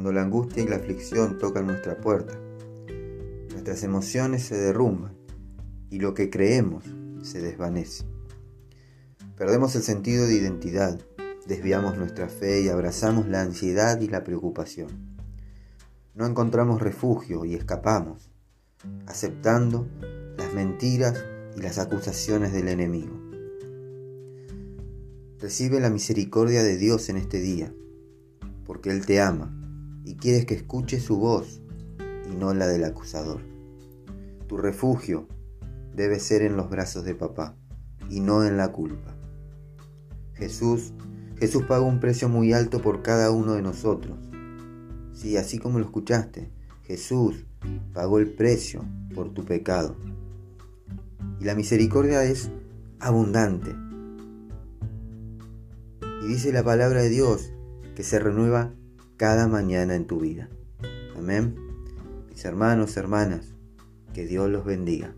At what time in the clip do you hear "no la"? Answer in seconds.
32.34-32.66